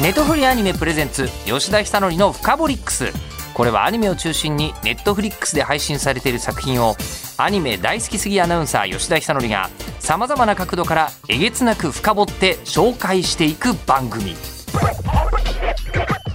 [0.00, 3.12] ネットフリアニメプレゼンツ吉田久典の「フカボリックス」
[3.52, 6.96] これはアニメを中心にネットフリックスで配信されている作品を
[7.36, 14.36] アニメ大好きすぎアナウンサー吉田久典がさまざまな角度からえげつなく深掘って紹介していく番組。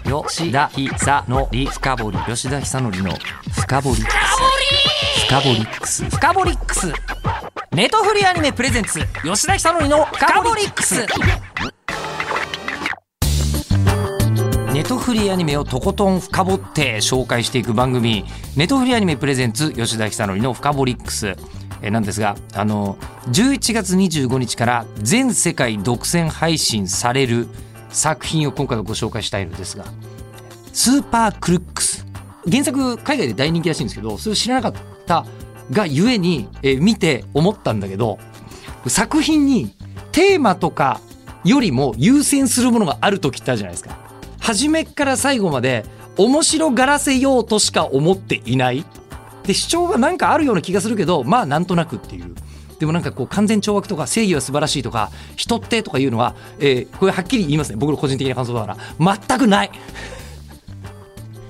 [0.06, 3.18] 吉田久典深掘り吉田久典の
[3.54, 4.04] 深掘り
[5.26, 6.04] 深掘りックス。
[6.10, 6.94] 深掘りックス。
[7.72, 11.06] ネトフリアニメプレゼンツ吉田久典の深掘りックス。
[14.84, 18.26] ネトフリアニメをとことん深掘って紹介していく番組
[18.58, 21.38] ネトフリアニメプレゼンツ吉田久典の深掘りックス
[21.82, 22.98] えなんですがあの
[23.28, 27.48] 11月25日から全世界独占配信される
[27.92, 29.86] 作品を今回はご紹介したいのですが
[30.74, 32.06] スーパークルックス。
[32.52, 35.26] 原作海外で大人気らしいんですけどそれを知らなかった
[35.72, 38.20] がゆえに、え見て思ったんだけど
[38.88, 39.74] 作品に
[40.12, 41.00] テーマとか
[41.46, 44.03] よりも優先するものがある時ってあるじゃないですか。
[44.44, 45.86] 初めから最後まで
[46.18, 48.86] 面白がらせようとしか思っていない。
[49.44, 52.36] で主張がなんかあるような気がするけどまあなんとなくっていう。
[52.78, 57.78] でもなんかこう完全懲悪とか正義は素晴らしいとか人ってとかいうのは、えーこれはっきり言いますね。
[57.78, 59.18] 僕の個人的な感想だから。
[59.28, 59.72] 全くない。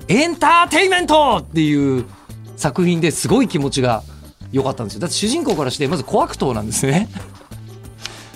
[0.06, 2.04] エンターテインメントっていう
[2.56, 4.04] 作品ですごい気持ちが
[4.52, 5.00] 良かったんですよ。
[5.00, 7.08] だって主人公からしてまず小悪党なんですね。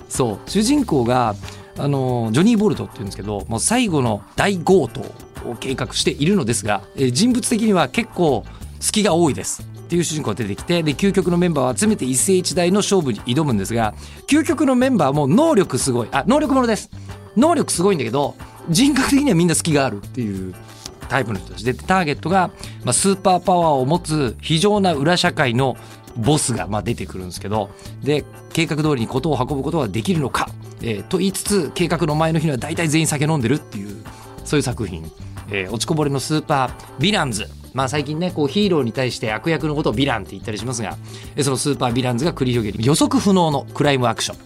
[0.09, 0.51] そう。
[0.51, 1.37] 主人公が
[1.79, 5.01] あのジョニー・ボルトっていうんですけどもう最後の大強盗
[5.49, 8.45] を計画しているのですが、えー人物的には結構
[8.81, 9.63] 隙が多いです。
[9.63, 13.95] っていう主人公が出てきてで究極のメンバーを集めて一世一代の勝負に挑むんですが
[14.27, 16.09] 究極のメンバーも能力すごい。
[16.13, 16.91] あ能力者です。
[17.37, 18.35] 能力すごいんだけど
[18.69, 20.55] 人格的にはみんな隙があるっていう
[21.09, 21.65] タイプの人たち。
[21.65, 22.51] でターゲットが、
[22.85, 25.77] まあ、スーパーパワーを持つ非常な裏社会の
[26.17, 27.71] ボスがまあ出てくるんですけど
[28.03, 30.51] で計画通りに事を運ぶことができるのか、
[30.83, 33.97] えーと言いつつ計画の前の日には大体全員酒飲んでるっていう
[34.45, 35.11] そういう作品、
[35.51, 37.47] えー落ちこぼれの super villains。
[37.75, 40.97] まあ最近ねこうヒーローに対して悪役のことをヴィランって言ったりしますが
[41.37, 42.83] えーその super villains が繰り広げる。
[42.85, 44.39] 予測不能のクライムアクション。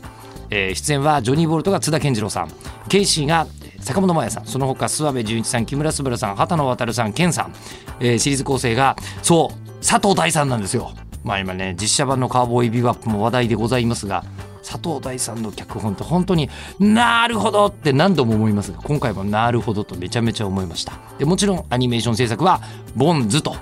[0.51, 2.51] えー出演はジョニー・ボルトが津田健次郎さん。
[2.89, 3.47] ケイシーが
[3.81, 4.47] 坂本真綾さん。
[4.47, 7.55] その他諏訪部純一さん木村昴さん畑野渉さん健さん、
[8.01, 10.93] えーシリーズ構成がそう佐藤大さんなんですよ。
[11.25, 14.25] まあ今ね実写版のカーボーイビバップも話題でございますが
[14.63, 20.93] 佐藤大さんの脚本って本当になるほどって何度も思いますが今回もなるほどとめちゃめちゃ思いました。
[21.19, 22.61] でもちろんアニメーション制作は
[22.95, 23.57] ボンズと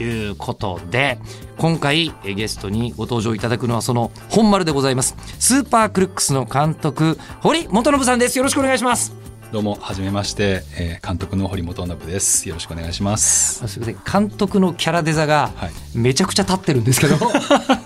[0.00, 1.18] いうことで
[1.58, 5.16] 今回えーゲストにご登場いただくのはその本丸でございます。
[5.38, 8.38] スーパークルックスの監督堀元信さんです。
[8.38, 9.14] よろしくお願いします。
[9.52, 12.48] どうも、はじめまして、えー監督の堀本信です。
[12.48, 13.64] よろしくお願いします。
[13.64, 14.28] あすみません。
[14.28, 15.70] 監督のキャラデザがはい。
[15.94, 17.16] めちゃくちゃ立ってるんですけど、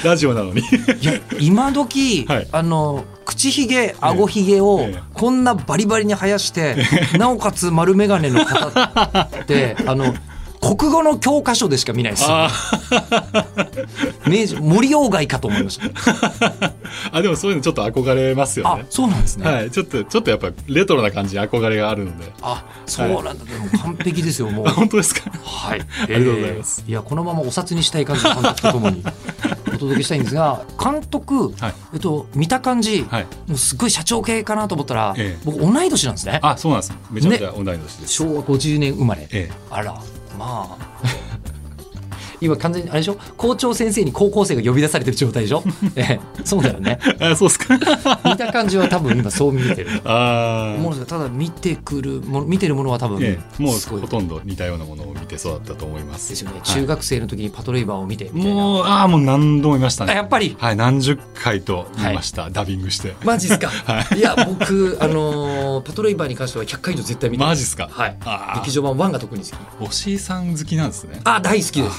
[0.04, 0.60] ラジオなのに。
[0.60, 0.64] い
[1.04, 6.76] や今時、はいあの口ひげ顎ひげをええこんなバリバリに生やして、
[7.18, 10.14] なおかつ丸眼鏡の方ってあの
[10.76, 12.24] 国語の教科書でしか見ないです。
[14.28, 15.86] 明治森鴎外かと思いました。
[15.86, 16.72] ー
[17.12, 18.86] あ、でもそういうのちょっと憧れますよあね。
[18.90, 22.32] そうなんですね、はい、ちょっと、ちょっとやっぱレトロな感じに憧れがあるので。
[22.42, 24.68] あそうなんだ、でも完璧ですよ もう。
[24.68, 25.30] あ、本当ですか？
[25.42, 26.84] はい、 ありがとうございます。
[26.86, 29.02] いやこのままお札にしたい感じの監督とともに
[29.68, 31.74] お届けしたいんですが監督、はい。
[31.94, 33.26] えっと、見た感じ、はい。
[33.46, 35.42] もうすごい社長系かなと思ったら、ええ。
[35.44, 36.40] 僕同い年なんですね。
[36.42, 36.92] あ、そうなんです。
[37.10, 38.08] めちゃめちゃ同い年です。
[38.08, 39.50] 昭和50年生まれ、え。
[39.70, 39.94] あら
[40.38, 41.47] まあ
[42.40, 43.16] 今完全にあれでしょ？
[43.36, 45.62] 校長先生に高校生が呼び出されてる状態でしょ、
[45.96, 46.98] ええ、そうだよね。
[47.20, 47.24] え。
[47.32, 47.76] あ、そうですか。
[48.24, 50.00] 見た感じは多分今そう見えてる。
[50.04, 54.00] あ思うただ見てくるもの見てるものは多分、ええ、もうすごい。
[54.00, 56.14] ほとんど似たようなものを見て育ったと思いま。
[56.14, 56.62] ですすよね、はい。
[56.68, 58.56] 中学生の時にパトレイバーを見てみたいな。
[58.56, 60.12] もう、ああ、もう何度も見ましたね。
[60.12, 60.56] あやっぱり。
[60.58, 62.50] はい、何十回と見ました。
[62.50, 63.14] ダビングして。
[63.24, 64.20] マジっすか、、はい。
[64.20, 67.50] や僕あのーパトレイバーに関しては100回以上絶対見てます。
[67.50, 67.88] マジっすか？
[67.90, 68.16] はい。
[68.60, 69.88] 劇場版1が特に好き。
[69.88, 71.20] おしいさん好きなんですね。
[71.24, 71.96] あ大好きです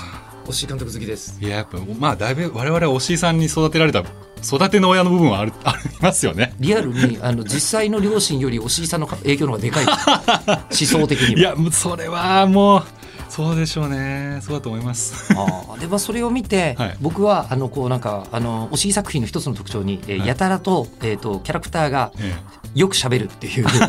[0.50, 1.38] 押井監督好きです。
[1.40, 4.04] いややっぱまあだいぶ我々はおしいさんに育てられた
[4.44, 6.54] 育ての親の部分はある ありますよね。
[6.60, 11.40] リアルにあの実際の両親より押井さんの影響の方がでかい 思想的には。
[11.40, 12.84] いやそれはもう
[13.30, 14.40] そうでしょうね。
[14.42, 15.32] そうだと思います。
[15.36, 16.98] あーでまあそれを見て、はい。
[17.00, 20.28] 僕はあのこうなんかあの押井作品の一つの特徴に、えーはい。
[20.28, 22.34] やたらと,、えー、とキャラクターがえ
[22.74, 23.66] よく喋るっていう。
[23.70, 23.86] のが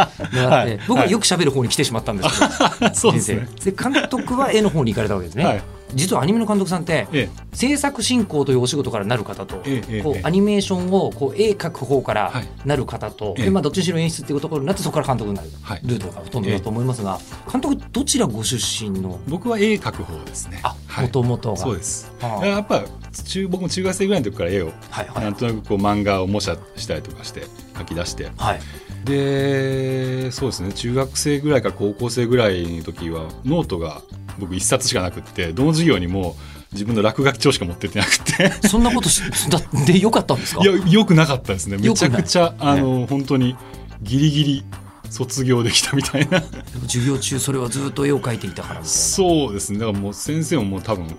[0.00, 0.80] あって、はい。
[0.88, 2.52] 僕はよく喋る方に来てしまったんですけど、
[2.90, 3.46] えそうですね。
[3.56, 5.62] 人生で監督は絵の方に行かれたわけですね、はい
[5.94, 12.48] 実はアニメの監督さんってえ制作進行というお仕事からなる方と、ええええこうアニメーションをこう絵描く方からはい。
[12.64, 13.44] なる方と、ええ。
[13.44, 15.48] でまあ、どっちにしろ演出っていうところになってそこから監督になる。
[15.62, 15.80] はい。
[15.84, 17.18] ルートがほとんどだと思いますが、
[17.50, 19.18] 監督どちらご出身の？
[19.28, 20.60] 僕は絵描く方ですね。
[20.62, 21.06] あはい。
[21.06, 21.56] もともとが。
[21.56, 22.12] そうです。
[22.20, 22.46] はあ。
[22.46, 22.82] やっぱ
[23.24, 25.24] 中僕も中学生ぐらいの時から絵をはいはい。
[25.24, 27.42] なんとなくこう漫画を模写したりとかして
[27.74, 28.60] 描き出してはい
[29.04, 34.02] でそうですね中学生ぐらいから高校生ぐらいの時はノートが
[34.38, 36.36] 僕一冊しかなくってどの授業にも
[36.72, 38.50] 自分の落書き帳しか持ってってなくて。
[38.66, 39.20] そんなことし
[39.50, 40.62] だってよかったんですか？
[40.62, 41.76] いやよくなかったですね。
[41.76, 43.56] めちゃくちゃあの、本当に
[44.00, 44.64] ギリギリ
[45.10, 46.42] 卒業できたみたいな。
[46.88, 49.80] 授業中それはずっと絵を描いていたからそうですね。
[49.80, 51.14] だからもう先生ももう多分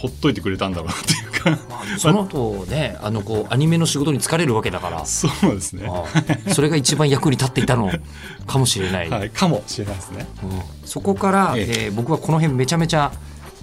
[0.00, 1.64] ほっといてくれたんだろうなっていうか。
[1.68, 5.04] まあその後ねあのこうアニメの仕事に疲れるわけだから。
[5.04, 5.86] そうですね。
[5.86, 6.04] あ
[6.48, 6.54] あ。
[6.54, 7.90] それが一番役に立っていたの。
[8.46, 10.26] かもしれない、はいかもしれないですね。
[10.42, 10.62] うん。
[10.84, 11.86] そこから、え。
[11.86, 13.12] えー僕はこの辺めちゃめちゃ、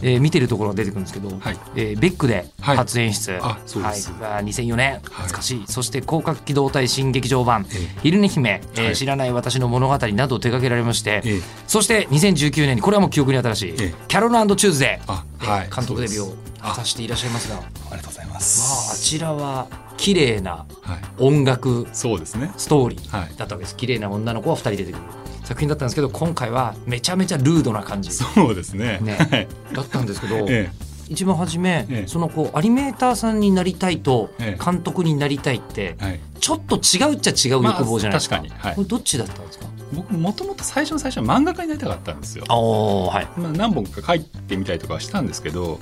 [0.02, 1.58] えー見てるところが出てくるんですけど、はい。
[1.76, 2.78] えーベックではい。
[2.78, 4.12] 初演出、あそうです。
[4.12, 7.66] はい、が2004年懐かしい、そして広角機動隊新劇場版。
[7.74, 8.96] え「昼寝姫、えーはい。
[8.96, 11.42] 知らない私の物語」などを手掛けられまして、ええ。
[11.68, 13.70] そして2019年にこれはもう記憶に新しい。
[13.72, 15.12] ええ「キャロルチューズデー。
[15.12, 15.70] あ」えーはい。
[15.76, 17.56] 監督デビューを果たしていらっしゃいますが。
[17.56, 19.68] まありがとうございまああす、ちらは
[19.98, 20.66] 綺麗なは
[20.96, 21.00] い。
[21.20, 22.52] 音楽そうですね。
[22.58, 23.30] ストーリーはい。
[23.38, 23.76] だったわけです。
[23.76, 25.02] 綺麗な女の子が2人出てくる
[25.48, 28.12] 作品だったんですけど今回はめちゃめちゃルードな感じ。
[28.12, 29.00] そうですね。
[29.02, 29.14] ね。
[29.14, 29.48] はい。
[29.72, 30.70] だったんですけど、え
[31.10, 32.08] 一番初め、ええ。
[32.08, 34.64] そのこうアニメーターさんになりたいとええ。
[34.64, 36.20] 監督になりたいってえはい。
[36.40, 38.68] ちょっと違うっちゃ違う欲望じゃないですか、まあ確かに。
[38.68, 38.76] はい。
[38.76, 39.68] これどっちだったんですか？
[39.94, 42.44] 僕もともと最初の最初は漫画家になりたかったんですよ。
[42.46, 43.40] はい。
[43.40, 45.80] まあ、何本か書いてみたりとかはしたんですけど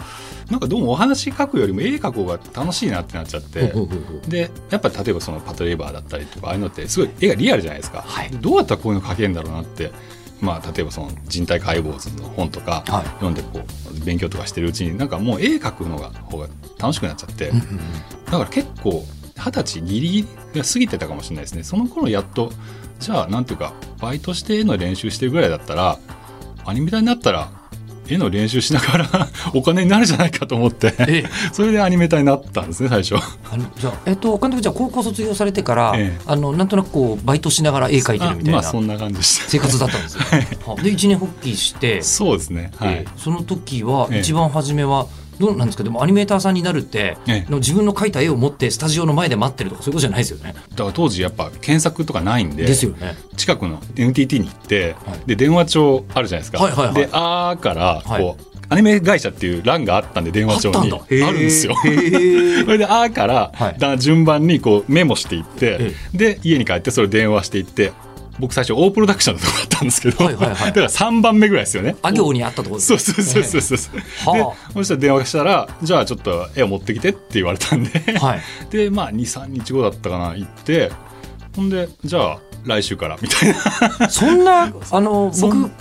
[0.52, 3.74] なんかどうもお話書くよりも絵描く方が楽しいなってなっちゃって
[4.28, 8.30] でやっぱ例えばそのパトレーバーだったりとかああいうのってすごい絵がリアルじゃないですか、はい。
[8.30, 9.92] どうやったらこういうの描けるんだろうなって
[10.42, 13.06] まあ例えばその人体解剖図の本とかはい。
[13.06, 16.48] 読んでこう勉強とかしてるうちになんかもう絵描くのが方が
[16.78, 17.50] 楽しくなっちゃって。
[17.50, 17.80] うんうんうん。
[18.26, 19.06] だから結構
[19.38, 20.22] 二十歳ギリギ
[20.54, 21.64] リが過ぎてたかもしれないですね。
[21.64, 22.52] その頃やっと
[23.00, 26.00] じゃあなんていうかバイトして絵の練習してるぐらいだったら
[26.66, 27.52] アニメーターになったら
[28.08, 31.30] 絵の練習しながら お金になるじゃないかと思ってええ。
[31.52, 33.16] それでアニメーターになったんですね最初。
[33.16, 36.22] あのじゃあえっと監督じゃあ高校卒業されてから、ええ。
[36.26, 38.60] あのなんとなくこうバイトしながら絵描いてるみたいな。
[38.60, 39.50] あまあそんな感じでした。
[39.50, 40.22] 生活だったんですよ、
[40.66, 42.72] はで一年発起して、そうですね。
[42.78, 43.12] はい、ええ。
[43.18, 44.20] その時はええ。
[44.20, 45.08] 一番初めは
[45.40, 45.84] どうなんですか？
[45.84, 47.52] でもアニメーターさんになるって、ええ。
[47.52, 50.54] の自分の描いた絵を持ってスタジオの前で待ってるとかそういうことじゃないですよね。
[50.72, 53.16] だから当時やっぱ検索とかないんでですよね。
[53.38, 55.20] 近くの NTT に行って、はい。
[55.26, 58.36] で電話帳あるじゃないですか、はいはいはいで「あー」からこう、はい
[58.68, 60.92] アニメ会社っていう欄があったんで電話帳に。
[60.92, 61.76] あるんですよ。
[61.86, 63.76] それで「あー」から、はい。
[63.78, 65.94] だ順番にこうメモしていって、え。
[66.16, 67.92] で家に帰ってそれ電話していって
[68.40, 71.96] 僕最初大プロダクションのとこだったんですけど、はいはいはいだから3番目ぐらいですよね。
[72.02, 74.36] あ行にあったところですそうそうそうそうそう。
[74.36, 78.42] ではそしたら電話したら「じゃあちょっと絵を持ってきて」って言われたんで、あはい。
[78.70, 80.92] でまあ23日後だったかな行って
[81.56, 83.56] ほんでじゃあ来週からみたい
[84.00, 85.72] なそんなあのそん僕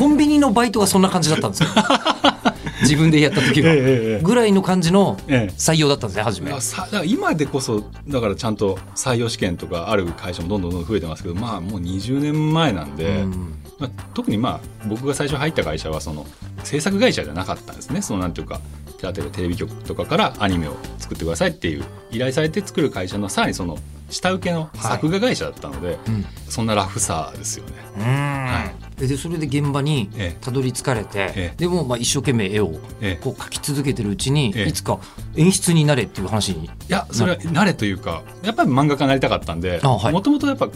[0.00, 1.68] コンビニのバイトがそんな感じだったんですよ。
[2.82, 5.54] 自分でやった時は、 ええええぐらいの感じのええ。
[5.56, 6.50] 採用だったんですね初め。
[6.50, 13.54] いやさだから今でこそだからちゃんと採用試験とかある会社もどんどんどんどん増えてますけどまあもう20年前なんで、うん。
[13.78, 16.26] まあ、特にまあ僕が最初入った会社はその
[16.64, 18.02] 制作会社じゃなかったんですね。
[18.02, 18.60] そのなんていうか
[19.02, 23.78] 例えばテレビ局とかからアニメを作ってくださいっていう依頼されて作る会社のさらにその
[24.08, 26.24] 下請けの作画会社だったので、うん。
[26.48, 27.72] そんなラフさですよね。
[27.96, 28.02] うん。
[28.02, 30.38] はでそれで現場にええ。
[30.40, 31.54] たどり着かれて、ええ。
[31.56, 33.22] でもまあ一生懸命絵をええ。
[33.22, 34.68] こう描き続けてるうちに、ええ。
[34.68, 34.98] いつか
[35.36, 40.68] 演出になれっていう話にいやそれは慣れというかやっぱり漫画家になりたかったんでもともとやっぱ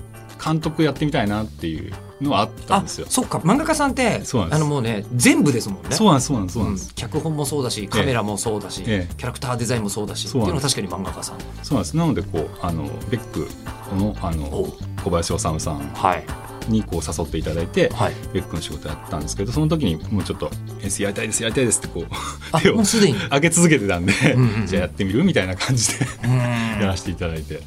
[0.42, 3.06] 監督やってみたいなっていうのはあったんあですよ。
[3.08, 3.38] そっか。
[3.38, 4.56] 漫画家さんってそうなんです。
[4.56, 5.90] あのもうね全部ですもんね。
[5.92, 6.94] そうなんですそうなんですそうなんです、うん。
[6.94, 9.14] 脚本もそうだしカメラもそうだし、ええ。
[9.16, 10.78] キャラクターデザインもそうだしってそなんです。
[10.78, 11.38] いううのは確かに漫画家さん。
[11.62, 11.96] そうなんです。
[11.96, 13.48] なのでこうあのベック
[13.96, 15.78] のあおの小林修さん。
[15.78, 18.14] はいにこう誘っていただいて、はい。
[18.32, 20.50] ベックの仕事やったんですけどその時にもうちょっと
[20.82, 22.06] 「演出やりたいですやりたいです」ってこう
[22.52, 23.18] あ手をもうすでに？
[23.30, 24.66] 上げ続けてたんでうんうんうん。
[24.66, 25.24] じゃあやってみる？
[25.24, 26.30] みたいな感じでうん。
[26.80, 27.60] やらせていただいて、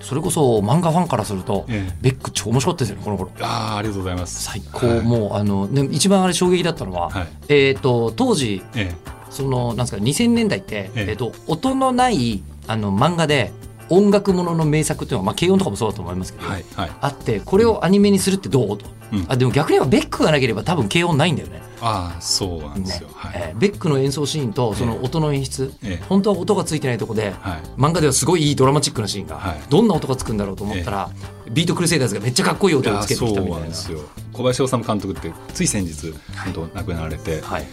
[0.00, 1.96] それこそ漫画ファンからすると、ええ。
[2.00, 3.30] ベック超面白かったですよねこの頃。
[3.40, 4.44] ああありがとうございます。
[4.44, 5.00] 最高、はい。
[5.00, 7.28] もうあの、ね、一番あれ衝撃だったのは、はい。
[7.48, 8.92] えっ、と当時え
[9.30, 11.06] そのなんですか2000年代って、ええ。
[11.10, 13.50] えっと音のないあの漫画で
[13.90, 19.26] 音楽ものの名作っていうのは、まあ、軽音とかもそうだと思いますけど、えはいはい、あってこれをアニメにするってどうと、うん。
[19.28, 21.60] あでも逆に言えばベックがなければ多分軽音ないんだよね。
[21.82, 23.08] ああそうなんですね。
[23.08, 26.04] よ、はい、えーベックの演奏シーンとその音の演出、ええ。
[26.08, 27.60] 本当は音がついてないとこで、はい。
[27.78, 29.60] 漫画ではすごいいいドラマチックなシーンが、はい。
[29.68, 31.10] どんな音がつくんだろうと思ったら、
[31.50, 33.64] ビートクルセイダーズがめっちゃかっこいい音をつけてきたみたなな。
[33.64, 34.00] いんですよ。
[34.32, 36.12] 小林修監督ってつい先日
[36.44, 37.66] 本当亡くなられて、はい、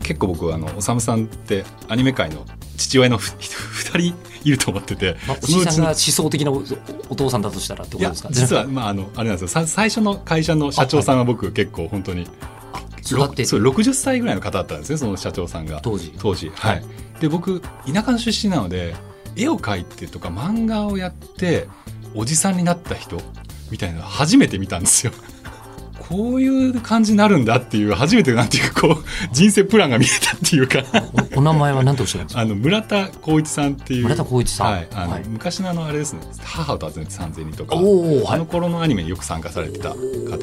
[0.00, 6.62] 結構僕はあの修さんってアニメ界の父親のふ二人いると思ってて、まあ、おじさんが思想的なお
[7.08, 9.48] お父さんだとしたらってことですか実はまああのあれなんですよ。
[9.48, 12.26] さ最初の会社の社長さんは僕結構本当に
[13.02, 15.80] 育ってそう60歳ぐらいの方だったんですねその社長さんが。
[15.82, 16.12] 当時。
[16.18, 16.50] 当時。
[16.50, 16.84] はい、
[17.20, 18.94] で僕田舎の出身なので
[19.36, 21.68] 絵を描いてとか漫画をやって
[22.14, 23.20] おじさんになった人
[23.70, 25.12] みたいなの初めて見たんですよ。
[26.10, 30.82] こういう感じになるんだっていう初めてなんていうかこう人生プランが見えたっていうか。
[31.36, 32.40] お お名前は何とおっしゃるんですか？
[32.42, 34.02] あの村田光一さんっていう。
[34.02, 34.72] 村田光一さん。
[34.72, 35.22] はいあのはい。
[35.28, 37.76] 昔のあのあれですね「母を訪ねて三千人」とか。
[37.76, 37.84] はい。
[38.26, 39.96] あの頃のアニメによく参加されてた方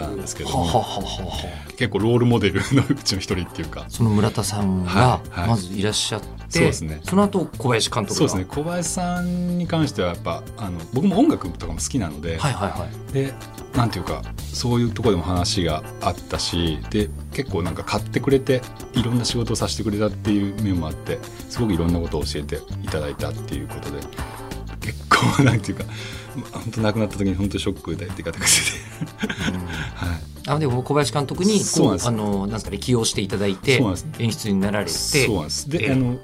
[0.04, 0.60] なんですけども。
[0.62, 1.34] ははははは。
[1.78, 3.86] 結構ロールモデルのうちの一人っていうか。
[3.90, 5.40] その村田さんがはい。
[5.42, 5.50] はい。
[5.50, 7.02] まずいらっしゃって、そうですね。
[7.04, 8.16] その後小林監督が？
[8.16, 8.46] そうですね。
[8.46, 13.14] 小林さんに関してはやっぱあの僕も音楽とかも好きなので、はいはいはい。
[13.14, 13.34] で
[13.76, 18.62] なんていうかそういうところでも話があったしで結構なんか買ってくれて
[18.94, 24.00] いろんな仕事をさせてくれたっていう面もあってすごくいろんなことを教えていただいたっていうことで
[24.82, 25.86] 結構なんていうか
[26.38, 29.28] ま本当亡くなった時に本当にショックで出方がしてて、
[29.96, 32.08] はい、あでも小林監督にこうそうなんです。
[32.08, 33.82] あのなんですかね起用していただいて
[34.20, 35.70] 演出になられてそうなんです。
[35.70, 35.92] で、ええ。
[35.94, 36.18] あの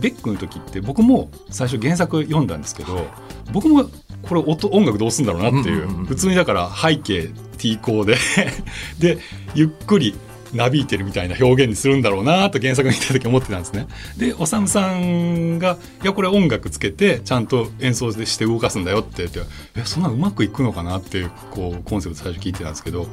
[0.00, 3.06] ベックの時って僕も最初原作読んだんですけど
[3.52, 3.90] 僕も
[4.22, 8.16] これ音音楽どうすんだろうなっていう,、うんうんうん普通にだから背景 T コーで
[9.16, 9.18] で
[9.54, 10.14] ゆっくり
[10.54, 13.86] なびいてるみたいな表現にするんだろうなと原作見た時思ってたんですね。
[14.16, 19.40] でおさむさんが「いやこれ音楽つけてちゃんと演奏して動かすんだよ」って言って
[19.78, 23.06] 「えそんなうまくいくのかな?」ってこうコンセプト最初聞いてたんですけど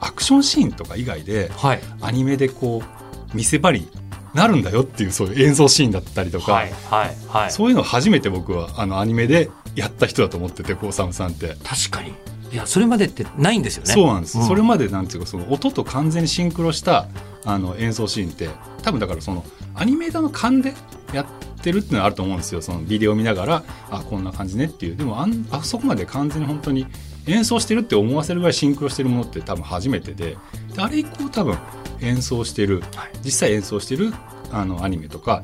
[0.00, 3.88] アクションシーンとか以外ではいアニメでこう見せ場に
[4.36, 7.50] なるんだよっていうそういう演奏シーンだったりとか、はいはいはい。
[7.50, 11.56] そういうのを初めて僕はあのアニメでやった人だと思っててこうサムさんって。
[11.64, 12.12] 確かに。
[12.52, 13.92] いやそれまでってないんですよね。
[13.92, 14.46] そうなんです、うん。
[14.46, 17.08] それまでなんていうかその音と完全にシンクロした
[17.44, 18.48] あの演奏シーンって
[18.82, 20.74] 多分だからそのアニメーターの勘で
[21.12, 21.26] やっ
[21.62, 22.62] てるっていうのはあると思うんですよ。
[22.62, 24.96] そのビデオを見ながらあこんな感じねっていう。
[24.96, 26.86] でもあんあそこまで完全に本当に
[27.26, 30.36] 演奏してるって思わせるぐらいシンクロしてるものって多分初めてで。
[30.74, 31.58] であれ以降多分
[32.00, 32.80] 演奏してる。
[32.94, 33.10] はい。
[33.24, 34.12] 実際演奏してる
[34.52, 35.42] あのアニメとか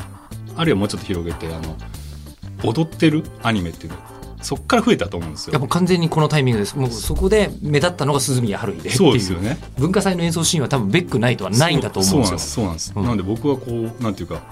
[0.56, 1.76] あるいはもうちょっと広げてあの
[2.62, 3.98] 踊ってるアニメっていうの
[4.42, 5.52] そっから増えたと思うんですよ。
[5.52, 6.76] いやもう完全にこのタイミングです。
[6.76, 9.56] もうそこで目立ったのが鈴宮春日でってそうですよね。
[9.78, 12.38] 文化祭の演奏シーンは多分ベックないとはないんだと思うんですよ。
[12.38, 13.04] そうなんですそうなんです、うん。
[13.04, 13.66] なので僕はこ
[13.98, 14.42] うなんていうか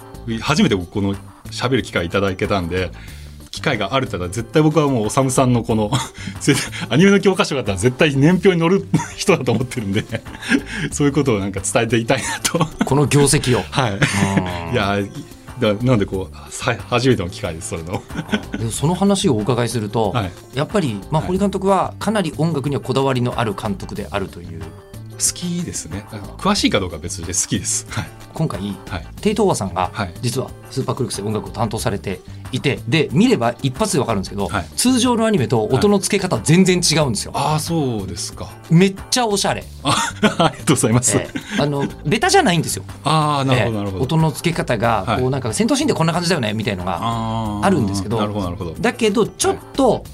[0.40, 1.14] 初めて僕この
[1.47, 2.92] 喋る機会いただけたんで
[3.50, 5.90] 機会があるたら絶対僕はもうおさむさんのこの
[6.88, 10.04] アニメの教科書があったら絶対年表に載る 人だと思ってるんで
[10.92, 12.66] そういうことをなんか伝えていたいなと。
[12.85, 13.62] この業績を。
[13.71, 13.92] はい。
[13.92, 14.99] うんいや
[15.61, 18.02] だなのでこうさ初めての機会ですそれの。
[18.57, 20.33] でもその話をお伺いすると、はい。
[20.54, 21.26] やっぱり、まあ、はい。
[21.26, 24.62] 堀監督はかなり音楽にはこだわりのある監督であるという
[25.21, 26.07] 好きですね。
[26.39, 27.87] 詳しいかどうかは別で好きです。
[27.91, 28.09] はい。
[28.33, 28.67] 今回は
[28.99, 29.07] い。
[29.21, 30.15] テイトーワさんがはい。
[30.21, 32.21] 実はスーパークルックスで音楽を担当されて
[32.53, 34.65] いてで見れば一発で分かるんですけど、はい。
[34.77, 38.49] 通常のアニメと音の付け方全然違うんですよ、ああそうですか。
[38.71, 41.62] めっちゃおしゃれ、あ ありがとうございます、ええ。
[41.62, 42.85] あのベタじゃないんですよ。
[43.05, 43.77] ああなるほどええ。
[43.79, 45.21] なるほど、音の付け方がはい。
[45.21, 46.99] こうなんか戦闘シーンでこんな感じだよねみたいのが
[47.62, 48.75] あるんですけどなるほどなるほど。
[48.81, 50.05] だけどちょっと、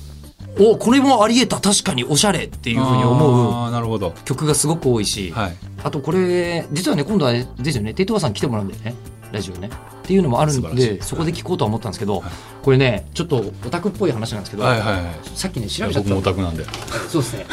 [0.59, 1.61] おこれもありえた。
[1.61, 4.13] 確かにおしゃれっていうふうに思うなるほど。
[4.25, 5.57] 曲がすごく多いし、はい。
[5.85, 8.95] あとこれ実はね今度はですよねテイトワさん来てもらうんだよね。
[9.33, 9.71] ラジオね。
[10.05, 12.31] っていうのもあるんでそこで聞こうとは思ったんですけど、はい。
[12.63, 15.05] これねちょっとオタクっぽい話なんですけど、はいはいはい。
[15.35, 16.65] さっきね調べちゃっ僕たもオタクなんで。
[17.09, 17.47] そうですね。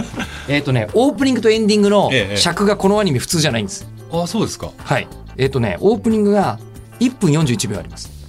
[0.48, 3.86] えっとねオープニングとエンディングのええ尺がこのアニメ普通じゃないんです。
[4.12, 4.70] あそうですか。
[4.76, 5.08] はい。
[5.36, 6.58] えっ、とねオープニングが
[6.98, 8.08] 1分41秒あります。
[8.08, 8.19] はい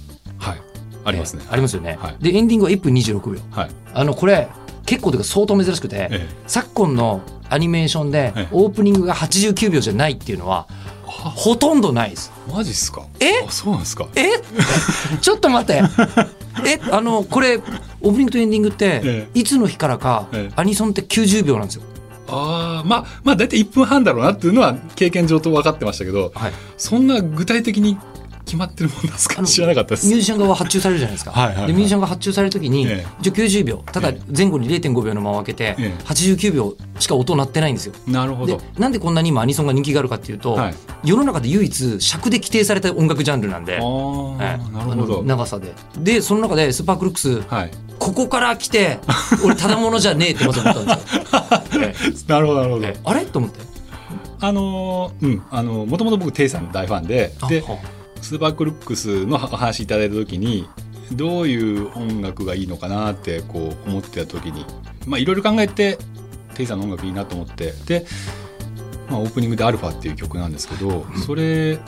[1.04, 1.42] ありますね。
[1.44, 2.16] ええありますよね、はい。
[2.20, 3.40] でエンディングは1分26秒。
[3.50, 3.70] はい。
[3.94, 4.48] あのこれ
[4.86, 6.28] 結構というか相当珍しくて、ええ。
[6.46, 8.48] 昨今のアニメーションでええ。
[8.52, 10.66] オープニングが89秒じゃないっていうのは
[11.06, 11.10] あ。
[11.36, 12.32] ほとんどないです。
[12.52, 13.06] マジっすか？
[13.20, 13.44] え？
[13.46, 14.08] あそうなんですか？
[14.16, 14.24] え？
[15.20, 15.82] ちょっと待って。
[16.66, 17.58] えあのこれ
[18.02, 20.52] オープニングとエンディングって、えいつの日からか、ええ。
[20.56, 21.82] アニソンって90秒なんですよ。
[22.28, 27.98] ああまあまあ大体1分半だろうなっていうのは経験上と分かってましたけどはい、そんな具体的に
[28.44, 29.42] 決まってるもんですか？
[29.44, 30.06] 知らなかったです。
[30.06, 31.30] ミュージシャン側は発注されるじゃないですか。
[31.30, 31.66] はいはいはい。
[31.68, 33.06] でミュージシャンが発注されるときに、ええ。
[33.20, 36.02] 一応90秒ただえ前後に0.5秒の間を空けて、ええ。
[36.04, 37.94] 89秒しか音鳴ってないんですよ。
[38.06, 38.60] でなるほど。
[38.78, 40.74] なんでこんなに今アニソンが人気があるかっていうと、はい。
[41.04, 43.78] 世の中で唯一尺で規定された音楽ジャンルなんで。
[43.78, 44.72] あーええ。
[44.72, 45.22] なるほど。
[45.22, 45.72] 長さで。
[45.98, 47.70] でその中でスーパークルックスはい。
[47.98, 48.98] ここから来て
[49.44, 51.94] 俺ただものじゃねえってまず思ったんですよ、 え
[52.26, 52.86] なるほどなるほど。
[53.04, 53.24] あれ？
[53.26, 53.60] と思って。
[54.40, 55.42] あのーうん。
[55.52, 57.62] あのもともと僕テイさんの大ファンでで
[58.22, 60.68] スーパークルックスのお話いただいた時に
[61.12, 64.64] どういう音楽がいいのかなってこう思ってた時に
[65.06, 65.98] まあいろいろ考えて
[66.54, 68.06] テイさんの音楽いいなと思ってで、
[69.10, 71.78] まあ、オープニングで「アルファっていう曲なんですけどそれ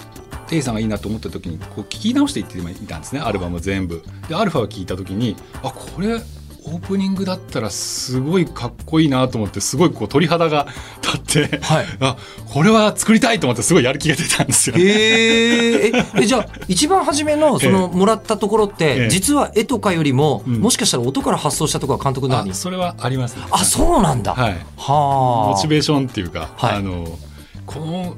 [0.49, 4.03] テイさんがいいなと思った時にこう聞き直していってみたんですねアルバム全部。
[4.29, 6.21] でアルファを聞いた時にあこれ
[6.66, 10.66] オープニングだったらすごいかっこいいなと思ってすごいこう鳥肌が
[11.02, 11.87] 立って、はい。
[12.00, 12.16] あ
[12.49, 14.83] これは作りたいと思ってすごいやる気が出たんですよ、ね。
[14.83, 15.97] へー。
[15.97, 19.09] ええじゃあ一番初めのそのもらったところって、ええ。
[19.11, 20.61] 実は絵とかよりも、うん。
[20.61, 23.44] もしかしたら音から発想したところが監督の中にあそれはありますね。
[23.50, 24.52] あそうなんだ、はい。
[24.76, 25.50] はあ。
[25.50, 26.76] モチベーションっていうか、はい。
[26.76, 27.18] あの
[27.66, 28.16] この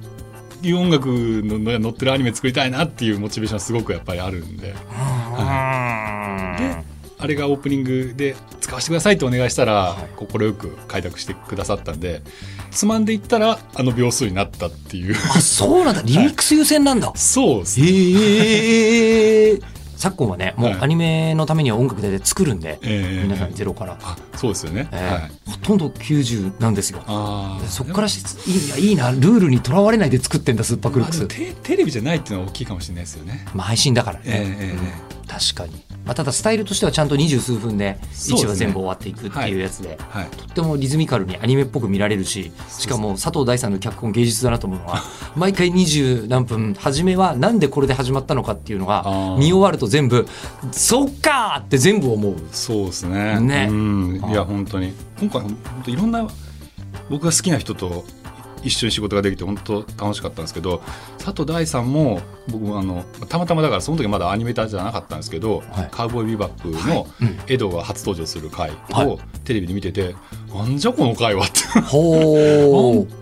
[0.62, 4.68] いう音楽のの載ってるアニメ作りたいなっていうモチベーションはすごくやっぱりあるんで。
[4.68, 4.74] うん。
[6.56, 10.26] であれがオープニングで使わせてくださいってお願いしたらはい。
[10.26, 12.23] 快、く開拓してくださったんで
[12.70, 15.14] つまんでいったらあの秒数になったっていう。
[15.35, 16.02] あそうなんだ。
[16.02, 19.61] リミックス優先なんだ、そうですね、へえ
[19.96, 20.80] 昨今はねもうはい。
[20.82, 23.23] アニメのためには音楽で作るんで、ええ。
[23.23, 25.12] 皆さんゼロから、あそうですよね、ええ。
[25.12, 25.30] はい。
[25.50, 27.02] ほとんど90なんですよ。
[27.68, 33.46] そこからしいいいいなルールにとらわれないで作ってんだスーパークルックス、まあテテレビじゃないっていうのは大きいかもしれないですよね。
[33.54, 38.46] まあ、配信だからね、ええええ確かに、まあ、ただスタイルとしてはちゃんと二十数分でそうですね。
[38.46, 40.26] 1話全部終わっていくっていうやつではい。
[40.28, 45.02] とってもリズミカルにアニメっぽく見られるししかも佐藤大さんの脚本芸術だなと思うのは
[45.34, 49.04] 毎回二十何分初めはなんでこれで始まったのかっていうのが
[49.38, 50.26] 見終わると全部
[50.70, 52.36] 「そっか!」って全部思う。
[52.52, 53.40] そうですね。
[53.40, 53.66] ね。
[53.68, 54.92] うんいやあ本当に。
[55.21, 56.26] 今回本当いろんな
[57.11, 58.04] 僕が好きな人と
[58.62, 60.83] 一緒に仕事ができて本当楽しかったんですけど
[61.18, 65.88] 佐藤大さんも僕もあのたまたまだからその時まだアニメーターじゃなかったんですけど「はい。
[65.90, 67.38] カウボーイビバップ」のうん。
[67.47, 69.06] エドが初登場する回はい。
[69.06, 70.16] をテレビで見てて
[70.52, 71.61] 「なんじゃこの回は」って。
[71.75, 71.85] なん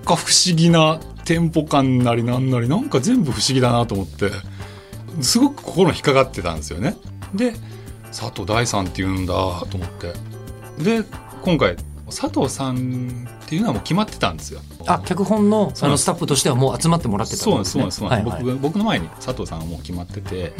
[0.04, 4.30] か不思議なテンポ感なりなんなりなんか全部不思議だなと思って
[5.20, 6.96] すごく心に引っかかってたんですよね。
[7.34, 7.54] で
[8.08, 10.12] 佐藤大さんっていうんだと思って
[10.78, 11.04] で
[11.42, 11.76] 今回
[12.06, 14.60] 佐藤さんっていうのはもう決まってたんですよ。
[14.86, 20.52] あ脚本のそのスタッフとしてはもう集まってもらってたそうなんですそうなんですそうなんです、僕僕の前に佐藤さんはもう決まってて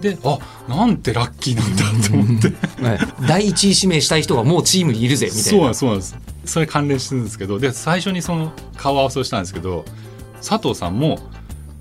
[0.00, 0.38] であ
[0.68, 2.82] なんてラッキーなんだと思って。
[2.82, 3.26] はい。
[3.26, 5.50] 第一位指名したい人がもうチームにいるぜみたいな。
[5.50, 6.16] そうなんですそうなんです。
[6.44, 9.84] それ関連してるんですけどで最初にその顔合わせをしたんですけど
[10.36, 11.18] 佐藤さんも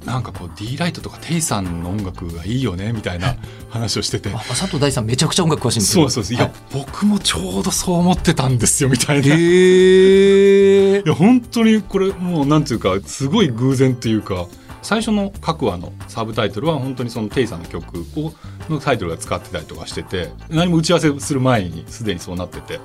[0.08, 3.36] なんかこう D ライトとかテイさんの音楽がいいよねみたいな
[3.70, 4.30] 話をしてて。
[4.30, 9.28] あ佐藤大さんめちゃくちゃ音楽詳しいんですよそうそうですいや、は僕もちょうどそう思ってたんですよみたいな。
[9.28, 14.48] いへえや本当にこれもうなんていうかすごい偶然っていうか
[14.82, 18.32] 最初の各話のサブタイトルは本当にそのテイさんの曲を
[18.70, 22.80] のタイトルが使ってたりとかしてて何も打ち合わせする前にすでにそうなってて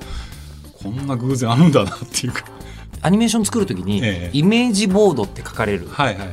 [0.83, 2.45] こんな偶然あるんだなっていうか
[3.03, 4.39] アニメーション作るときに、ええ。
[4.39, 5.89] イメージボードって書かれる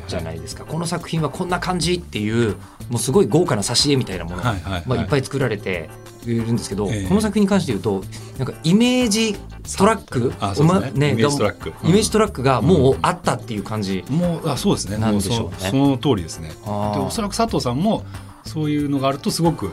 [0.07, 2.55] じゃないですか、この作品はこんな感じっていう
[2.89, 4.55] もうすごい豪華な挿絵みたいなものが、
[4.85, 5.89] まあ、いっぱい作られて
[6.25, 7.07] いるんですけど、ええ。
[7.07, 8.03] この作品に関して言うと
[8.37, 9.35] なんかイメージ
[9.77, 11.71] トラックイメージトラック。
[11.71, 14.97] がイメージトラックがもうあったっていう感じ、もうあそうですね。
[14.97, 15.43] なんでしょうね。
[15.47, 16.49] もそその通りですね。
[16.49, 18.03] でおそらく佐藤さんも
[18.45, 19.71] そういうのがあるとすごく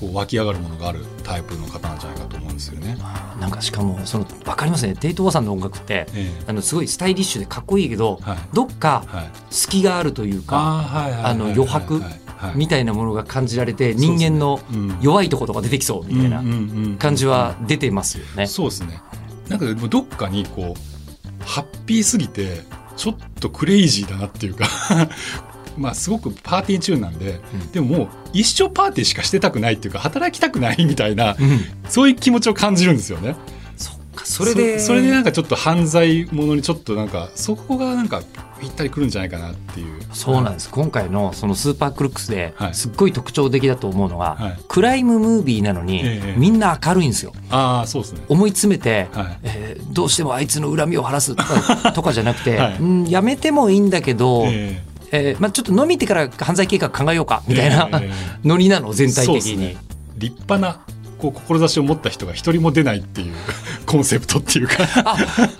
[0.00, 2.96] こう湧き上がるものがあるタイプの方なんじゃないかと思うんですよね。
[3.40, 4.94] なんかしかもその分かりますね。
[4.94, 8.38] テイト・ワさんの音楽ってえあのすごいスタイリッシュでかっこいいけど、はい。
[8.52, 10.84] どっかはい、隙があるというか
[11.22, 14.98] 余白はいみたいなものが感じられて人間のうん。
[15.00, 16.42] 弱いところが出てきそうみたいな
[16.98, 18.46] 感じは出てますよね。
[18.46, 19.00] そうですね。
[19.48, 22.62] なんかでもどっかにこうハッピーすぎて
[22.96, 24.66] ちょっとクレイジーだなっていうか
[25.78, 27.70] まあすごくパーティーチューンなんで、うん。
[27.72, 31.60] でももう一生パーティーしかしてたくないっていうか働きたくないみたいなうん。
[31.88, 33.36] そういう気持ちを感じるんですよね。
[33.76, 34.78] そっかそれで。
[34.78, 38.22] そそれでなんかちょっと犯罪ものにちょっとなんかそこがなんか
[38.60, 40.02] ぴったりくるんじゃないかなっていう。
[40.12, 40.68] そうなんです。
[40.70, 42.74] 今回のそのスーパークルックスではい。
[42.74, 44.58] すっごい特徴的だと思うのが、はい。
[44.66, 47.32] クライムムービーなのに、ええみんな明るいんですよ。
[47.50, 48.24] ああそうですね。
[48.28, 49.38] 思い詰めて、はい。
[49.44, 52.76] えーどうしてもあいつの恨みを晴らすとかとかじゃなくて、 はい。
[52.78, 58.12] うんやめてもいいんだけど、ええーまあ、ちょっと飲みてから犯罪計画考えようかみたいな、ええ
[58.44, 59.58] ノリなの全体的に。
[59.58, 59.76] ね。
[60.16, 60.80] 立派な
[61.18, 63.34] こう志を持った人が一人も出ないっていう
[63.86, 64.76] コンセプトっていうか。
[65.04, 65.16] あ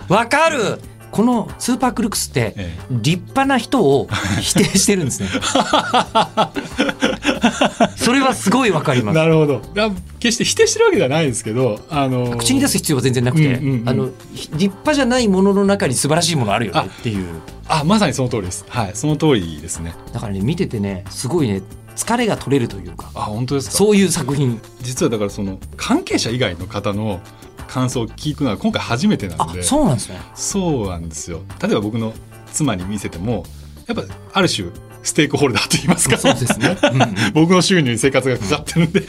[0.08, 0.78] わかる。
[1.11, 2.78] このスーパークルックスってえ。
[2.90, 4.08] 立派な人を
[4.40, 5.28] 否定してるんですね。
[7.97, 9.14] それはすごいわかります。
[9.16, 9.62] なるほど。
[9.79, 9.90] あ
[10.21, 13.88] 決して否定してるわけではないですけどあの口に出す必要は全然なくて、うんうんうん。
[13.88, 17.27] あの立派じゃないものの中に素晴らしいものあるよねっていう。
[17.68, 18.64] あまさにその通りです。
[18.68, 19.94] はいその通りですね。
[20.12, 21.62] だからね見ててねすごいね
[21.97, 23.77] 疲れが取れるというかあ本当ですか？
[23.77, 24.61] そういう作品。
[24.83, 27.21] 実はだからその関係者以外の方の
[27.66, 30.21] 感想を聞くのは今回初めてなんあでそうなんですね。
[30.35, 31.40] そうなんですよ。
[31.62, 32.14] 例えば僕の
[32.53, 33.44] 妻に見せても
[33.88, 34.68] やっぱある種
[35.03, 36.18] ステークホルダーと言いますか。
[36.18, 37.14] そうですね、 うんうん。
[37.33, 39.03] 僕の収入に生活がかかってるんで。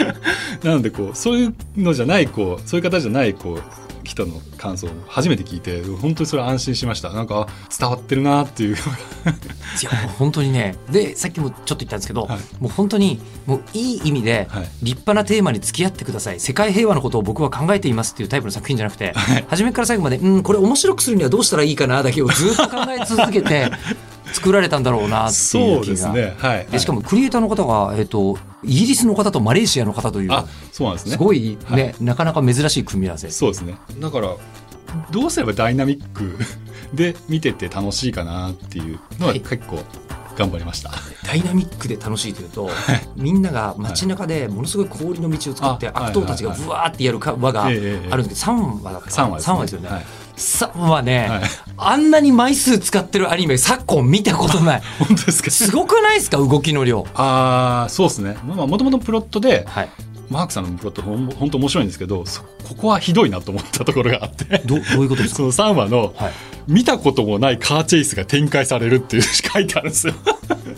[0.62, 3.62] なのでこうそういうのじゃないこうそういう方じゃないこう
[4.10, 7.10] 人の感想を初めて聞いて本当にそれ安心しました。
[7.10, 7.46] なんかあ
[7.78, 8.74] 伝わってるなっていう。
[8.74, 10.74] いやもう本当にね。
[10.90, 12.40] でさっきもちょっと言ったんですけど、はい。
[12.58, 14.68] もう本当にもういい意味ではい。
[14.82, 16.40] 立派なテーマに付き合ってください。
[16.40, 19.44] 世界平和のことを僕は考えていますっていうタイプの作品じゃなくて、はい。
[19.48, 23.70] 初めから最後までうんこれ面白くするにはどうしたらいいかなだけをずっと考え続けて
[24.32, 26.12] 作られたんだろうなっていそううです気が。
[26.12, 26.34] ね。
[26.38, 26.66] はい。
[26.70, 31.12] でしかもクリエイターの方が、えっとイギリスの方とマレーシアの方というあそうなんですね。
[31.12, 31.94] すごいね、はい。
[32.00, 33.30] なかなか珍しい組み合わせ。
[33.30, 33.76] そうですね。
[33.98, 34.36] だから
[35.10, 36.36] どうすればダイナミック
[36.92, 39.40] で見てて楽しいかなっていうのははい。
[39.40, 39.78] 結構
[40.36, 40.90] 頑張りました、
[41.26, 42.70] ダイナミックで楽しいというと、
[43.14, 49.28] みんなが街中でものすごい氷の道を作ってあ悪党たちがブワーってやるか輪があるんですけど3話だったかな。
[49.28, 49.42] 3話ですね。
[49.42, 50.06] 三話ですよね、
[50.40, 51.40] はい3話ね、はい。
[51.76, 54.82] あんなに枚数使ってるアニメ昨今見たことない。
[54.98, 55.50] 本当ですか？
[55.50, 56.38] すごくないですか？
[56.38, 57.06] 動きの量。
[57.14, 58.36] ああそうですね。
[58.46, 59.88] まあもともとプロットではい。
[60.30, 64.58] マークさんのプロットほん本当面白いんですけどそここはひどいなと思ったところがあって。
[64.64, 65.36] どどういうことですか？
[65.38, 66.32] その3話のはい
[66.68, 70.14] 見たこともないカーチェイスが展開されるっていう 書いてあるんですよ。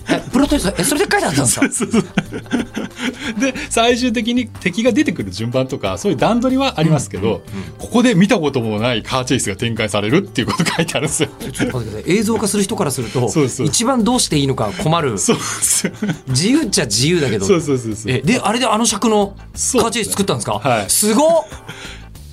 [0.09, 2.03] えプロトえそれで書いてあったんですか？
[3.38, 7.42] で最終的に敵が出てくる順番とかそういう段取りはありますけど、うんうん
[7.83, 11.29] ここで見たこともないカーチェイスが展開されるっていうこと書いてあるんですよ。
[12.07, 13.31] 映像化する人からすると
[13.64, 15.12] 一番どうしていいのか困る。
[15.12, 17.45] 自由っちゃ自由だけど。
[17.47, 18.12] そうそうそうそう。
[18.12, 20.53] えであれであの尺のカーチェイス作ったんですか？
[20.55, 20.90] はい。
[20.90, 21.29] すごっ！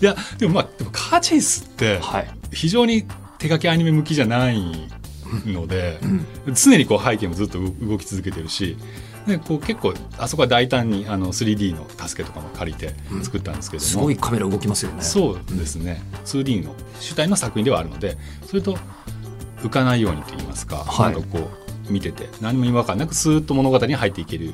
[0.01, 2.27] いやでもまあでもカーチェイスってはい。
[2.53, 3.05] 非常に
[3.39, 4.61] 手書きアニメ向きじゃない
[5.45, 5.99] ので、
[6.53, 8.77] 常にこう背景もずっと動き続けてるし
[9.27, 15.01] でこう結構あそこは大胆にあの 3D の助けとかも借りて作ったんですけども、すごいカメラ動きますよね。
[15.01, 16.01] そうですね。
[16.25, 18.77] 2D の主体の作品ではあるのでそれと
[19.61, 21.13] 浮かないようにと言いますか、はい。
[21.13, 21.49] なんかこ
[21.89, 24.53] う見てて何も違和感なくスーッと物語に入っていける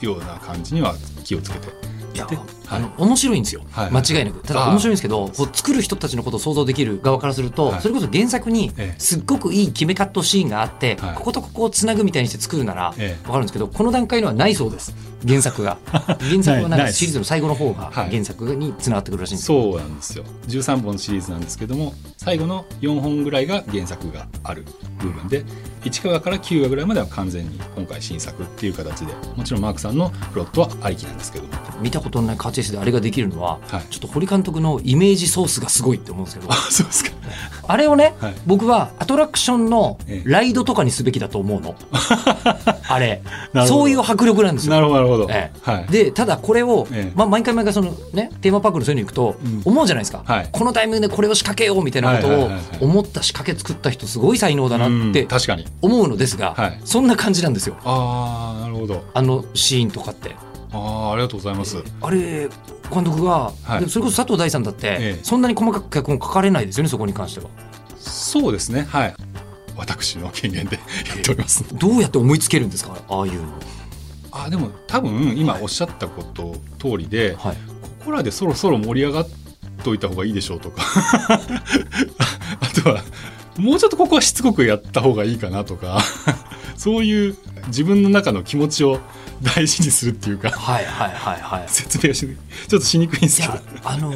[0.00, 1.68] ような感じには気をつけて
[2.14, 3.90] いやであの面白いんですよ、はい。
[3.90, 4.40] 間違いなく。
[4.40, 7.80] ただ面白いんですけどこう作る人たちのことを想像できる側からすると、はい。
[7.80, 9.00] それこそ原作にええ。
[9.00, 11.14] すっごくいい決めカットシーンがあって、はい。
[11.14, 13.24] こことここをつなぐみたいにして作るならええ。
[13.24, 14.94] 分かるんですけどこの段階のはないそうです
[15.26, 15.78] 原作が。
[16.20, 18.10] 原作はなんかシリーズの最後の方がはい。
[18.10, 20.24] 原作につながってくるらしいんですよ、そうなんですよ。
[20.48, 24.64] 13本シリーズなんですけども最後の4本ぐらいが原作がある
[24.98, 25.44] 部分で
[25.84, 31.52] 1話から9話ぐらいまでは完全に今回新作っていう形でもちろんマークさんのプロットはありきなんですけども。
[31.80, 33.82] 見たことのないカーチェイスであれができるのは、はい。
[33.90, 36.52] ちょっと堀監督のイメージソースがすごいって思うんですけど。
[36.52, 37.10] あそうですか
[37.72, 38.34] あれをね、はい。
[38.46, 40.30] 僕はアトラクションのええ。
[40.30, 41.74] ライドとかにすべきだと思うの。
[42.86, 43.22] あれ。
[43.66, 44.72] そういう迫力なんですよ。
[44.74, 45.70] なるほどなるほど、ええ。
[45.70, 45.86] はい。
[45.90, 47.12] でただこれを、ええ。
[47.14, 49.62] まあ、毎回毎回その、ね、テーマパークのそういうの行くと、うん。
[49.64, 50.48] 思うじゃないですか、はい。
[50.52, 55.28] このタイミングでこれを仕掛けようみたいなことを思った仕掛け作った人すごい才能だなってうん。
[55.28, 55.66] 確かに。
[55.80, 56.80] 思うのですが、はい。
[56.84, 57.76] そんな感じなんですよ。
[57.84, 59.02] ああなるほど。
[59.14, 60.36] あのシーンとかって。
[60.72, 62.48] ああありがとうございます、あれ
[62.92, 63.80] 監督が、はい。
[63.80, 65.20] でそれこそ佐藤大さんだって、ええ。
[65.22, 67.48] そんなに細かく脚本書かれないですよねそこに関しては。
[67.98, 69.14] そうですねはい。
[69.76, 70.76] 私の権限で
[71.08, 71.64] やっております。
[71.72, 73.48] どうやって思いつけるんですかああいうの。
[74.32, 77.56] あでも多分今おっしゃったこと通りで、はい。
[78.00, 79.28] ここらでそろそろ盛り上がっ
[79.84, 80.82] といた方がいいでしょうとか。
[82.60, 83.02] あとは
[83.58, 86.02] もうちょっとここはしつこくやった方がいいかなとか。
[86.76, 87.36] そういう
[87.68, 88.98] 自分の中の気持ちを
[89.42, 91.68] 大事にするっていうかはいはいはいはい。
[91.68, 93.54] 説明がしちょっとしにくいんですけど。
[93.84, 94.14] あの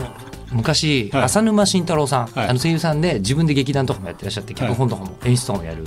[0.53, 1.23] 昔、はい。
[1.25, 2.49] 浅沼慎太郎さん、はい。
[2.49, 5.85] あの声優さんで自分で劇団とかもやってらっしゃって脚本とかも演出とかもやる、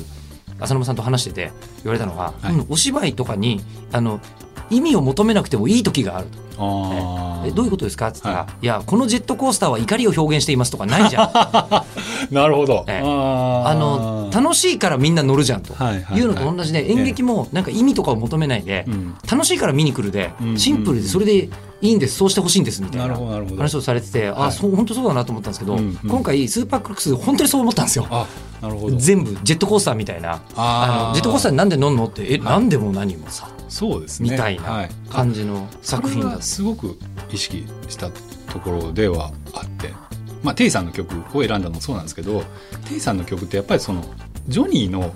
[0.60, 1.52] 浅沼さんと話してて
[1.84, 2.54] 言われたのが、はい。
[2.54, 4.19] うんお芝居とかにあの
[4.69, 6.38] 意味を求めなくてもいい時があると。
[6.62, 8.08] あえどういうことですか？
[8.10, 11.29] って言ったら、、はいやこのジェットコースターは怒りを表現していますとかないじゃん。
[11.34, 11.86] あ
[12.32, 12.99] なるほど、ええ。
[13.03, 13.73] あー。
[13.75, 19.15] の楽しいからみんな乗るじゃんと、はいうのと同じで演劇もなんか意味とかを求めないで、うん。
[19.29, 21.49] 楽しいから見に来るで、うんシンプルでそれで
[21.82, 23.15] いいんですそうしてほしいんですみたいな。
[23.58, 24.47] 話をされてて、はい。
[24.47, 28.05] あそう本当そうだなと思ったんですけど、今回スーパークルックス本当にそう思ったんですよ。
[28.97, 30.41] 全部ジェットコースターみたいな。
[30.58, 32.39] ああのジェットコースターになんで乗んのってえ、はい。
[32.41, 34.32] なんでも何もさそうですね。
[34.32, 34.89] みたいはない。
[35.10, 36.29] 感じの作品だ。
[36.29, 36.97] はすごく
[37.32, 38.10] 意識した
[38.51, 39.93] ところではあって、
[40.43, 42.43] まあ、テイさんの曲を選んだのもそうなんですけど
[42.88, 44.03] テイさんの曲ってやっぱりその
[44.47, 45.13] ジョニーの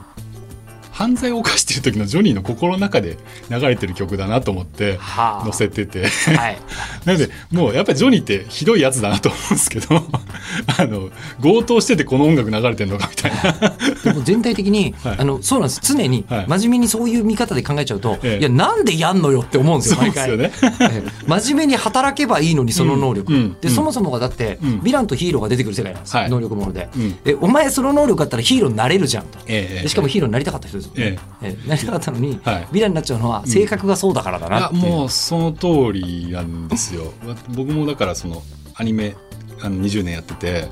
[0.91, 3.17] 犯罪を犯してる時のジョニーの心の中で
[3.49, 5.43] 流れてる曲だなと思ってはあ。
[5.43, 6.07] 載せてて。
[6.07, 6.57] はい。
[7.05, 10.05] なのでもうやっぱりジョニーってひどいやつだなと思うんですけど
[10.77, 11.09] あの
[11.41, 13.73] 強盗しててこの音楽流れてるのかみたいな。
[14.03, 15.15] でも全体的に、はい。
[15.19, 15.81] あのそうなんです。
[15.83, 16.45] 常にはい。
[16.47, 20.77] 真面目にそういう見方で考えちゃうと、ええいやなんでやんのよって思うんですよそう毎回ですよね。
[20.81, 21.27] ええ。
[21.27, 23.39] 真面目に働けばいいのにその能力、うん。
[23.39, 23.45] うん。
[23.45, 23.57] うん。
[23.59, 24.69] でそもそもがだって、うん。
[24.79, 26.29] ヴィランとヒーローが出てくる世界なんです、はい。
[26.29, 27.15] 能力もので、うん。
[27.25, 30.93] えお前その能力あったらヒーローになれるじゃんと、えしかもヒーローになりたかった人ですよ。
[30.95, 31.47] ね、え。
[31.47, 31.69] ええ。
[31.69, 32.67] なりたかったのに、はい。
[32.71, 37.13] ヴィランになっちゃうのは性格がそうだからだなってもうその通りなんですよ。
[37.25, 38.41] わ僕もだからその
[38.75, 39.15] アニメ
[39.63, 40.67] あの20年やってて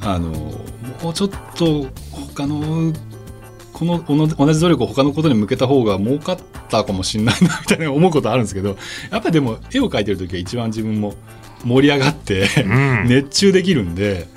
[0.00, 0.30] あの
[1.02, 2.92] もうちょっと他の
[3.72, 6.38] この同じ努力を他のことに向けた方が儲かっ
[6.68, 8.76] たかもしれないなみたいな思うことあるんですけど
[9.10, 11.14] やっぱりでも絵を描いてる時は一番自分も
[11.64, 13.08] 盛り上がって、うん。
[13.08, 14.28] 熱中できるんで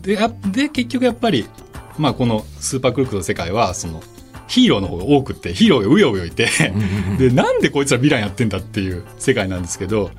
[0.00, 1.46] でやで結局やっぱり、
[1.98, 4.02] まあ、このスーパークルックの世界はその
[4.48, 6.48] ヒーローの方が多くってヒーローがうようよいて、
[7.18, 10.10] でなんでこいつらヴィランやってんだっていう世界なんですけど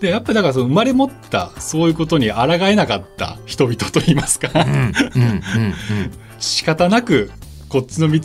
[0.00, 4.50] でやっぱりだからその生まれ持ったそういうことに抗えなかった人々といいますか、
[6.38, 7.30] 仕方なく
[7.68, 8.20] こっちの道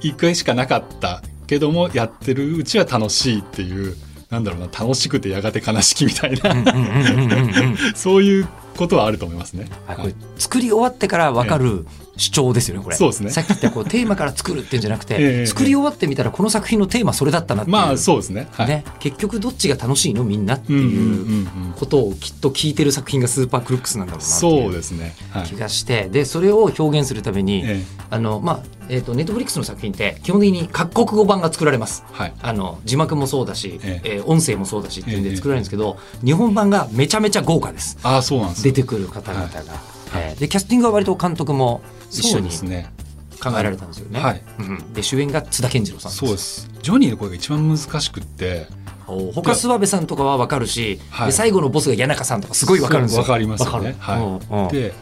[0.00, 3.96] 行くしかなかったけどもやってるうちは楽しいっていう
[4.30, 6.54] なんだろうな楽しくてやがて悲しきみたいな、
[7.96, 9.68] そういうことはあると思いますね。
[9.86, 11.86] はいこれ作り終わってから分かる
[12.18, 18.48] 主張ですよねこれそうですねさっき言ったこうテーマから作るっていうんじゃなくて、 ええ作り終わってみたらこの作品のテーマそれだったなっていう、まあそうですね。
[18.52, 18.68] はい。
[18.68, 20.84] ね、結局どっちが楽しいのみんなっていうう
[21.34, 25.14] んことをきっと聞いてる作品がスーパークルックスなんだろうなってそうですね。
[25.30, 25.56] はい気。
[25.56, 32.04] がしてでそれを表現するために、えあのまあえー、とネットフリックスの作品って基本的に各国語版が作られます。
[32.10, 32.32] えはい。
[32.42, 38.74] あの字幕もそうだし、ええー音声もそうだしっていうんええで作られるんですけど、日本版がめちゃめちゃ豪華ですああそうなんです出よ。
[38.74, 39.52] てくる方々が、
[40.14, 42.50] えーでキャスティングは割と監督も一緒に。
[43.40, 44.20] 考えられたんですよね。
[44.20, 46.68] はいうんで主演が津田健次郎さんそうです。
[46.82, 48.66] ジョニーの声が一番難しくって。
[49.06, 53.22] お他諏訪部さんとかは分かるし、はいで最後のボスが谷中さんとかすごい分かるんですよ。
[53.22, 54.92] そうわかりますよねはいで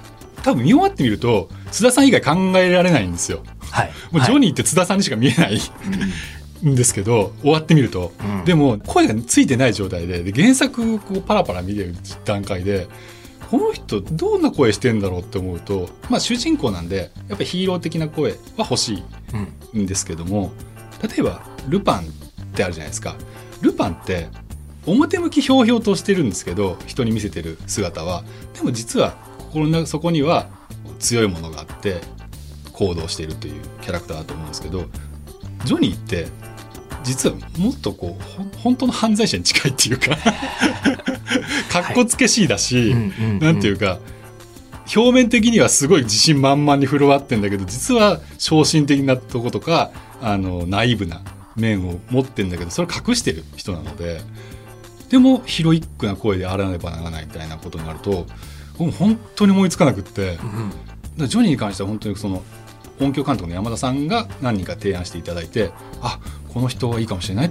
[0.42, 3.42] 多分見終わってみると津田さん以外考えられないんですよ。
[3.70, 3.90] はい。
[4.12, 5.58] もうジョニーって津田さんにしか見えない。
[6.64, 12.88] んですけど終わってみると、うんででも声がついてない状態でで原作をこうパラパラ見てる段階で
[13.50, 19.04] この人どんな声してんだろうって思うと、まあ、主人公なんでやっぱヒーロー的な声は欲し
[19.74, 20.52] いんですけども
[21.02, 22.02] 例えばルパンっ
[22.54, 23.16] てあるじゃないですか。
[23.60, 24.28] ルパンって
[24.86, 28.24] 表向きひょうひょうとしてるんですけど人に見せてる姿は。
[28.54, 30.48] でも実は心のそこには
[30.98, 32.00] 強いものがあって
[32.72, 34.84] 行動しているというキャラクターだと思うんですけど
[35.64, 36.26] ジョニーって
[37.06, 40.16] 実はもっとこう本当の犯罪者に近いっていうか
[41.70, 43.98] かっこつけしいだし、うんうんうんなんていうか
[44.94, 49.90] 表面的にはすごい自信満々に振る舞ってんだけど実は昇進的なとことか
[50.22, 51.22] あのナイーブな
[51.56, 54.20] 面を持ってんだけどそれを隠してる人なので
[55.10, 58.28] でもヒロイックな声であらねばならないみたいなことになると
[58.78, 60.38] もう本当に思いつかなくって。
[60.40, 60.72] うん
[61.18, 62.42] らジョニーに関しては本当にその
[63.00, 66.18] 音響監督の山田さんが何人か提案していただいてあ
[66.52, 67.50] この人はいいかもしれないっ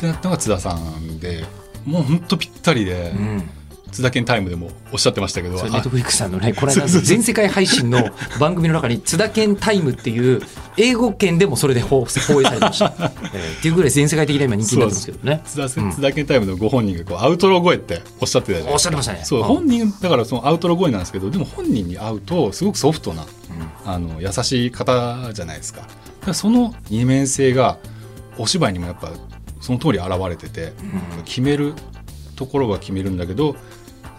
[0.00, 1.44] てなったのが津田さんで
[1.84, 3.50] もう本当ぴったりで、うん。
[3.92, 10.42] 津田健タイムでもおっしゃってましたけどネットフリックスさんのねこの全世界配信の番組の中に「津田健タイム」っていう
[10.76, 15.40] 英語圏でもそれで放放映されてました、 えーっていうぐらい全世界的な今人気になってますけどね。
[15.46, 15.92] 津田うん。
[15.92, 18.82] 津田健タイムのご本人がこうアウトロ声っておっしゃってたじゃないおっですか。
[18.82, 19.20] しゃってましたね。
[19.24, 23.24] そううん本人だからそのアウトロ声なんですけどでも本人に会うとすごくソフトな
[23.84, 25.80] あの優しい方じゃないですか。
[25.82, 25.92] だか
[26.28, 27.78] らその二面性が
[28.38, 29.10] お芝居にもやっぱ
[29.60, 30.72] その通り現れてて、
[31.24, 31.74] 決める
[32.36, 33.56] ところは決めるんだけど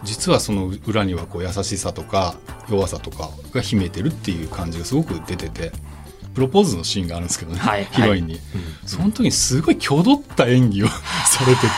[0.02, 2.36] 実はその裏にはこう優しさとか
[2.68, 5.72] 弱さとかが秘めてるっていう感じがすごく出てて
[6.34, 8.38] プロポーズのシーンがあるんですけどね、はいヒロインに、
[8.86, 10.88] その時にすごい挙動った演技を
[11.26, 11.68] されてて。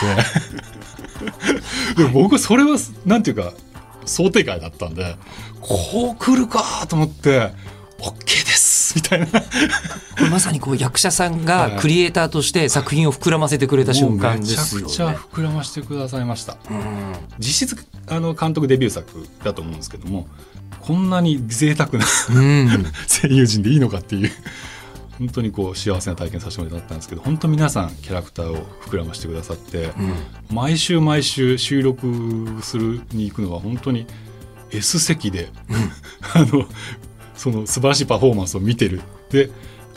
[1.95, 3.53] でも僕それはなんていうか
[4.05, 5.15] 想定外だったんで
[5.61, 7.51] こう来るかと思って
[7.99, 9.27] OK ですみたいな。
[9.27, 9.35] こ
[10.21, 16.57] れまさにこう役者さんがクリエイターとして作品を膨らませてくれた瞬間でもうめちゃすよねくちゃ膨らましてくださいました。
[16.69, 17.13] うん。
[17.39, 20.27] 実質あの監督デビュー作だと思うんですけども
[20.81, 22.85] こんなに贅沢なうん。
[23.07, 24.31] 声優陣でいいのかっていう
[25.21, 30.55] 本当にこう幸せな体験させてもらったんですけど本当皆さんキャラクターを膨らましてくださってうん。
[30.55, 34.07] 毎週毎週収録するに行くのは本当に
[34.71, 35.49] S 席で、
[36.33, 36.65] あの
[37.35, 39.01] その素晴らしいパフォーマンスを見てる。
[39.29, 39.51] で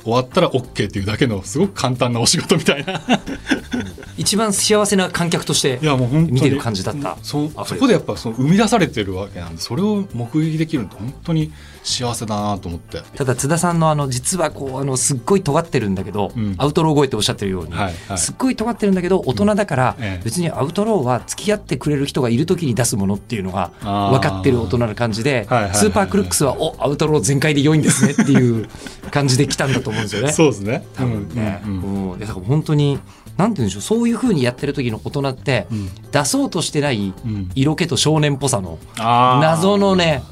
[0.05, 3.01] 終わったら OK っていうだけのすごく簡単なお仕事みたいな。
[4.17, 6.33] 一番幸せな観客としていやもう本当に。
[6.35, 7.17] 見てる感じだった。
[7.23, 13.03] そあそこでやっぱその生み出されてるわけなんでそれを目撃できるのって本当に幸せだなと思って。
[13.17, 16.55] ただ津田さんのあの実はこうあのすっごい尖ってるんだけど、うん。
[16.59, 18.19] アウトロー声っておっしゃってるように、はいはい。
[18.19, 20.25] すっごい尖ってるんだけど大人だからええ。
[20.25, 28.69] 別にアウトローは付き合ってくれる人がいる時に出すものっていうのが分かってる大人な感じでスーパークルックスはおアウトロー全開で良いんですねっていう
[29.11, 30.33] 感じで来たんだと思うんですよね。
[30.33, 30.87] そうですね。
[30.95, 31.71] 多分ね、うん。
[31.71, 32.13] うん。
[32.13, 32.19] うん。
[32.19, 32.99] でだから本当に
[33.37, 35.91] なんて言うんでしょうそういうふうにやってる時の大人って、うん。
[36.11, 37.51] 出そうとしてないうん。
[37.55, 40.23] 色気と少年っぽさの謎のね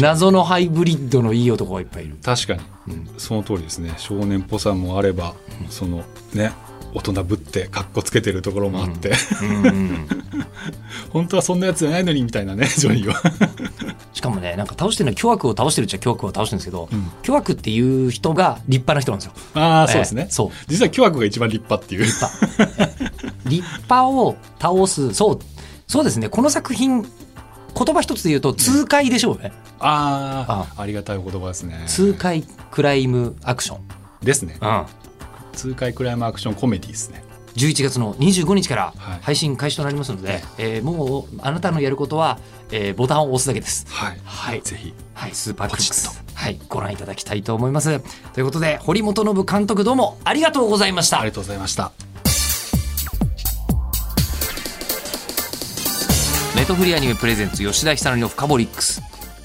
[0.00, 2.16] 謎のハイブリッドのいい男がいっぱいいる。
[2.22, 2.60] 確かに。
[2.88, 3.08] うん。
[3.18, 3.92] その通りですね。
[3.98, 5.34] 少年っぽさもあれば、
[5.68, 6.52] そのね
[6.94, 10.08] 大人ぶってかっこつけてるところもあって、うん
[11.10, 13.20] 本当はそんなやつじゃないのにみたいなねジョニーは。
[14.12, 17.10] しかもねなんか倒してるのは巨悪を倒してるっちゃ巨悪を倒してるんですけど、うん。
[17.22, 19.32] 巨悪っていう人が立派な人なんですよ。
[19.54, 20.50] ああそうですね、ええそう。
[20.68, 22.04] 実は巨悪が一番立派っていう。
[22.04, 23.04] 立派。
[23.46, 25.38] 立派を倒すそう
[25.86, 26.28] そうですね。
[26.28, 30.80] この作品言葉一つで言うと痛快でしょうね、ああ。
[30.80, 31.84] ありがたいお言葉ですね。
[31.86, 33.80] 痛快クライムアクション、
[34.22, 34.56] ですね。
[34.60, 34.86] うん、
[35.54, 37.24] 痛快クライムアクションコメディですね。
[37.56, 39.18] 11月の25日からはい。
[39.22, 42.38] 配信開始となりますので、えーもうあなたのやることは、
[42.70, 43.86] えーボタンを押すだけです。
[43.88, 44.60] はい、はい。
[44.62, 44.92] ぜひ。
[45.14, 46.22] はい、スーパークリックス。
[46.34, 48.00] はい、ご覧いただきたいと思います。
[48.32, 51.20] ということで堀本信監督どうもありがとうございました。
[51.20, 51.30] あり。
[51.30, 51.92] がとうございました。
[56.56, 59.02] ネトフリアニメプレゼンツ吉田久典のフカボリックス